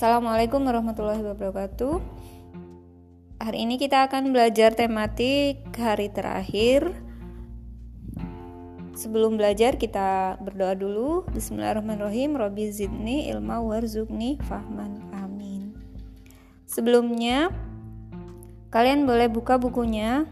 [0.00, 2.00] Assalamualaikum warahmatullahi wabarakatuh.
[3.36, 6.96] Hari ini kita akan belajar tematik hari terakhir.
[8.96, 11.28] Sebelum belajar kita berdoa dulu.
[11.36, 12.32] Bismillahirrahmanirrahim.
[12.32, 15.04] Robbi zidni ilma warzuqni fahman.
[15.20, 15.76] Amin.
[16.64, 17.52] Sebelumnya
[18.72, 20.24] kalian boleh buka bukunya.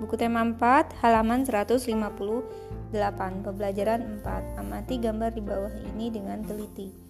[0.00, 1.84] Buku tema 4 halaman 158
[3.44, 4.56] pembelajaran 4.
[4.56, 7.05] Amati gambar di bawah ini dengan teliti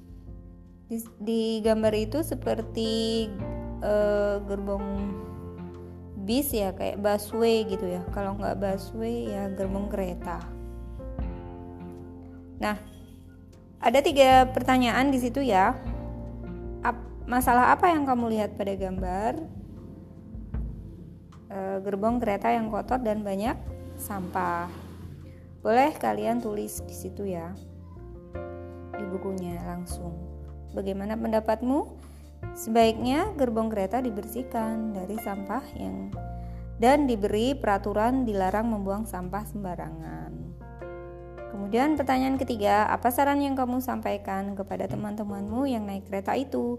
[0.87, 3.27] di, di gambar itu seperti
[3.83, 4.87] uh, gerbong
[6.27, 8.03] bis ya kayak busway gitu ya.
[8.11, 10.43] Kalau nggak busway ya gerbong kereta.
[12.63, 12.79] Nah
[13.83, 15.75] ada tiga pertanyaan di situ ya.
[16.83, 19.39] Ap, masalah apa yang kamu lihat pada gambar?
[21.47, 23.55] Uh, gerbong kereta yang kotor dan banyak
[23.99, 24.67] sampah.
[25.63, 27.55] Boleh kalian tulis di situ ya
[28.97, 30.36] di bukunya langsung
[30.73, 32.07] Bagaimana pendapatmu?
[32.57, 36.11] Sebaiknya gerbong kereta dibersihkan dari sampah yang
[36.77, 40.33] dan diberi peraturan dilarang membuang sampah sembarangan.
[41.53, 46.77] Kemudian pertanyaan ketiga, apa saran yang kamu sampaikan kepada teman-temanmu yang naik kereta itu?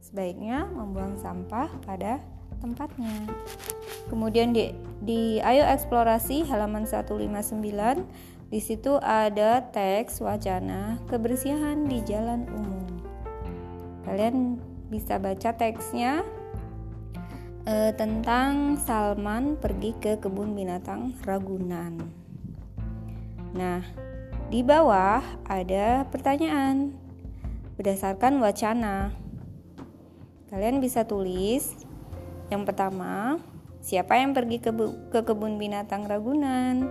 [0.00, 2.24] Sebaiknya membuang sampah pada
[2.64, 3.28] tempatnya.
[4.08, 4.72] Kemudian di,
[5.04, 7.60] di Ayo Eksplorasi halaman 159
[8.48, 12.81] di situ ada teks wacana kebersihan di jalan umum.
[14.02, 14.58] Kalian
[14.90, 16.26] bisa baca teksnya
[17.64, 22.02] e, tentang Salman pergi ke kebun binatang Ragunan.
[23.54, 23.80] Nah,
[24.52, 26.92] di bawah ada pertanyaan
[27.78, 29.14] berdasarkan wacana.
[30.52, 31.72] Kalian bisa tulis
[32.52, 33.40] yang pertama,
[33.80, 34.68] siapa yang pergi ke,
[35.08, 36.84] ke kebun binatang Ragunan?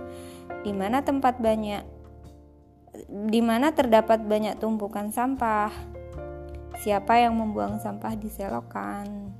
[0.66, 1.86] Di mana tempat banyak
[3.08, 5.91] di mana terdapat banyak tumpukan sampah?
[6.82, 9.30] Siapa yang membuang sampah di selokan?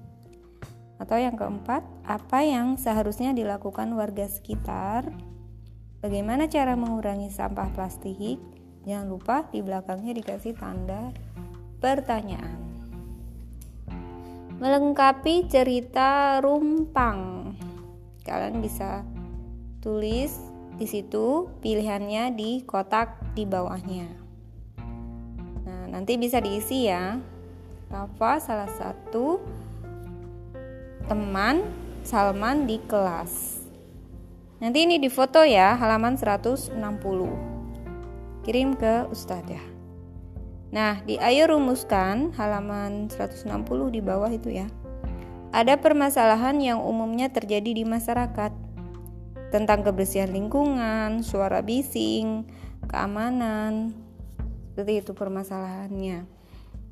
[1.02, 5.10] Atau yang keempat, apa yang seharusnya dilakukan warga sekitar?
[5.98, 8.38] Bagaimana cara mengurangi sampah plastik?
[8.86, 11.10] Jangan lupa di belakangnya dikasih tanda
[11.82, 12.62] pertanyaan.
[14.62, 17.50] Melengkapi cerita rumpang.
[18.22, 19.02] Kalian bisa
[19.82, 20.38] tulis
[20.78, 24.21] di situ pilihannya di kotak di bawahnya.
[25.92, 27.20] Nanti bisa diisi ya.
[27.92, 29.44] Rafa salah satu
[31.04, 31.60] teman
[32.02, 33.62] Salman di kelas.
[34.58, 36.74] Nanti ini di foto ya, halaman 160.
[38.42, 39.62] Kirim ke Ustadz ya.
[40.74, 43.46] Nah, di ayo rumuskan halaman 160
[43.94, 44.66] di bawah itu ya.
[45.54, 48.50] Ada permasalahan yang umumnya terjadi di masyarakat
[49.52, 52.48] tentang kebersihan lingkungan, suara bising,
[52.88, 54.01] keamanan.
[54.72, 56.24] Seperti itu permasalahannya.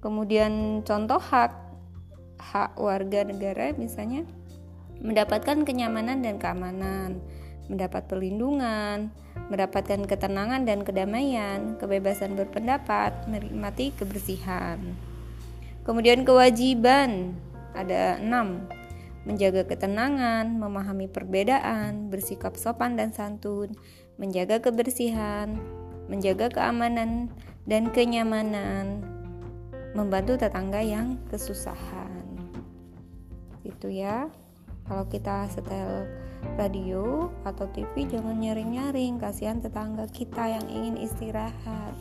[0.04, 1.56] Kemudian contoh hak
[2.36, 4.28] hak warga negara misalnya
[5.00, 7.24] mendapatkan kenyamanan dan keamanan,
[7.72, 9.08] mendapat perlindungan,
[9.48, 14.76] mendapatkan ketenangan dan kedamaian, kebebasan berpendapat, menikmati kebersihan.
[15.88, 17.32] Kemudian kewajiban
[17.72, 18.68] ada enam
[19.24, 23.72] menjaga ketenangan, memahami perbedaan, bersikap sopan dan santun,
[24.20, 25.60] menjaga kebersihan,
[26.10, 27.30] menjaga keamanan
[27.70, 29.06] dan kenyamanan,
[29.94, 32.26] membantu tetangga yang kesusahan.
[33.62, 34.26] Itu ya.
[34.90, 36.10] Kalau kita setel
[36.58, 39.22] radio atau TV jangan nyaring-nyaring.
[39.22, 41.94] Kasihan tetangga kita yang ingin istirahat.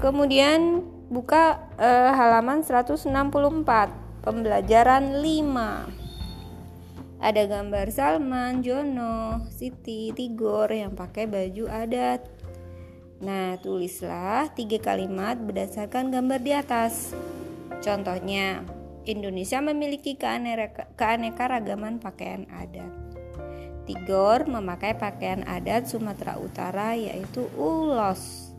[0.00, 3.12] Kemudian buka eh, halaman 164
[4.24, 6.03] pembelajaran 5
[7.24, 12.44] ada gambar Salman, Jono, Siti, Tigor yang pakai baju adat
[13.24, 17.16] Nah, tulislah tiga kalimat berdasarkan gambar di atas.
[17.80, 18.60] Contohnya,
[19.08, 20.20] Indonesia memiliki
[20.98, 22.92] keanekaragaman pakaian adat.
[23.88, 28.52] Tigor memakai pakaian adat Sumatera Utara yaitu ulos.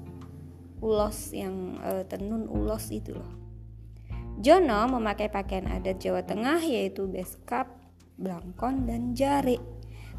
[0.81, 3.33] Ulos yang e, tenun ulos itu loh.
[4.41, 7.69] Jono memakai pakaian adat Jawa Tengah yaitu beskap,
[8.15, 9.59] blangkon, dan jari.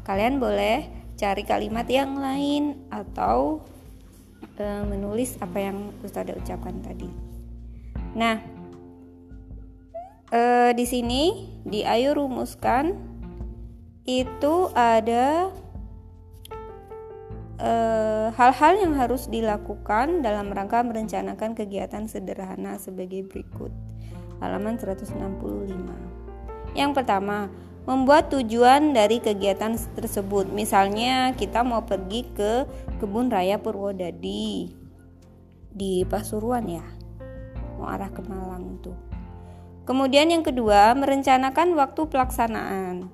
[0.05, 3.65] Kalian boleh cari kalimat yang lain atau
[4.61, 7.09] uh, menulis apa yang Ustazah ucapkan tadi.
[8.13, 8.37] Nah,
[10.31, 13.17] uh, di sini di Ayo rumuskan
[14.07, 15.51] itu ada
[17.59, 23.75] eh, hal-hal uh, yang harus dilakukan dalam rangka merencanakan kegiatan sederhana sebagai berikut.
[24.39, 25.11] Halaman 165.
[26.71, 27.51] Yang pertama,
[27.87, 30.51] membuat tujuan dari kegiatan tersebut.
[30.51, 32.67] Misalnya kita mau pergi ke
[32.99, 34.75] kebun raya Purwodadi
[35.71, 36.83] di Pasuruan ya.
[37.77, 38.97] mau arah ke Malang tuh.
[39.85, 43.07] Kemudian yang kedua, merencanakan waktu pelaksanaan.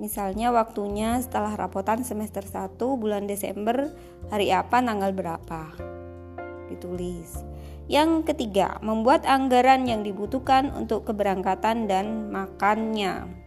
[0.00, 3.92] Misalnya waktunya setelah rapotan semester 1 bulan Desember
[4.32, 5.68] hari apa tanggal berapa.
[6.72, 7.44] Ditulis.
[7.92, 13.41] Yang ketiga, membuat anggaran yang dibutuhkan untuk keberangkatan dan makannya.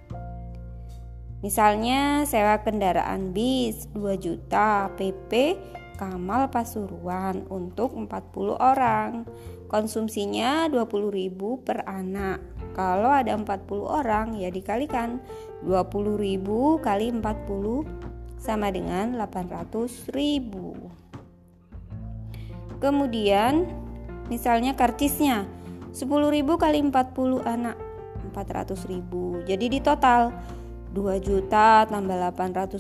[1.43, 5.57] Misalnya sewa kendaraan bis 2 juta, PP
[5.95, 9.23] Kamal Pasuruan untuk 40 orang.
[9.71, 12.43] Konsumsinya 20.000 per anak.
[12.75, 15.23] Kalau ada 40 orang ya dikalikan
[15.63, 20.11] 20.000 kali 40 sama dengan 800.000.
[22.83, 23.65] Kemudian
[24.25, 25.45] Misalnya karcisnya
[25.93, 26.09] 10.000
[26.57, 27.77] kali 40 anak
[28.33, 29.45] 400.000.
[29.45, 30.33] Jadi di total
[30.95, 32.79] 2 juta tambah 800.000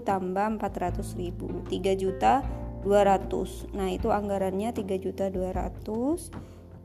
[0.00, 2.40] tambah 400.000 3 juta
[2.84, 3.76] 200.
[3.76, 6.32] Nah, itu anggarannya 3 juta 200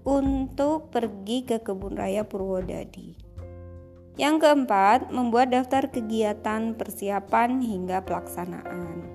[0.04, 3.16] untuk pergi ke kebun raya Purwodadi.
[4.20, 9.08] Yang keempat, membuat daftar kegiatan persiapan hingga pelaksanaan.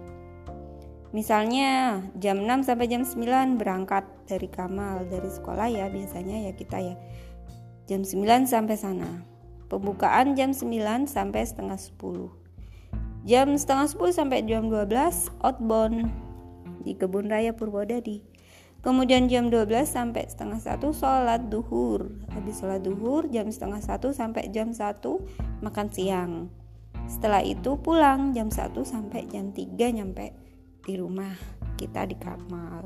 [1.13, 6.81] Misalnya jam 6 sampai jam 9 berangkat dari Kamal dari sekolah ya biasanya ya kita
[6.81, 6.97] ya
[7.85, 9.34] jam 9 sampai sana.
[9.67, 12.31] Pembukaan jam 9 sampai setengah 10.
[13.25, 16.13] Jam setengah 10 sampai jam 12 outbound
[16.85, 18.21] di Kebun Raya Purwodadi.
[18.85, 22.13] Kemudian jam 12 sampai setengah 1 sholat duhur.
[22.37, 25.01] Habis sholat duhur jam setengah 1 sampai jam 1
[25.65, 26.53] makan siang.
[27.09, 30.37] Setelah itu pulang jam 1 sampai jam 3 nyampe
[30.85, 31.33] di rumah
[31.81, 32.85] kita di kamar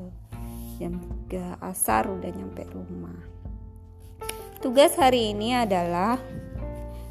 [0.78, 3.18] jam 3 asar udah nyampe rumah
[4.62, 6.18] tugas hari ini adalah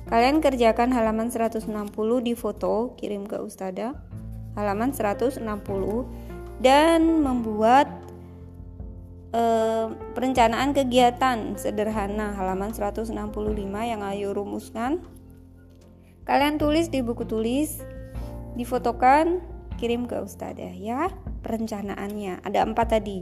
[0.08, 1.68] kalian kerjakan halaman 160
[2.24, 3.96] di foto kirim ke ustada.
[4.56, 5.44] Halaman 160
[6.64, 7.86] dan membuat
[9.36, 12.34] eh, perencanaan kegiatan sederhana.
[12.34, 13.14] Halaman 165
[13.84, 15.04] yang ayo rumuskan.
[16.26, 17.80] Kalian tulis di buku tulis
[18.58, 19.40] difotokan
[19.78, 21.12] kirim ke ustadzah ya
[21.46, 22.42] perencanaannya.
[22.42, 23.22] Ada empat tadi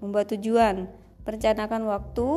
[0.00, 0.88] membuat tujuan
[1.28, 2.28] perencanakan waktu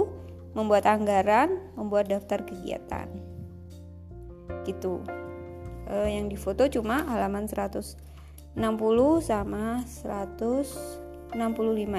[0.53, 3.32] membuat anggaran membuat daftar kegiatan
[4.63, 5.03] gitu.
[5.87, 7.99] E, yang difoto cuma halaman 160
[9.23, 11.33] sama 165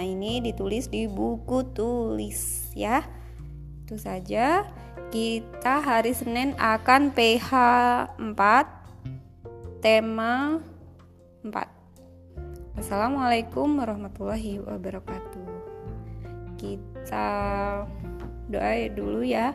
[0.01, 3.05] ini ditulis di buku tulis ya.
[3.85, 4.65] Itu saja.
[5.15, 7.51] Kita hari Senin akan PH
[8.19, 10.59] 4 tema
[11.47, 11.75] 4
[12.75, 15.47] Assalamualaikum warahmatullahi wabarakatuh.
[16.59, 17.29] Kita
[18.51, 19.55] doa dulu ya